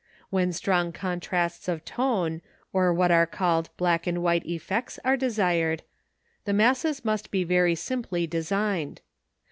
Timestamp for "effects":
4.47-4.97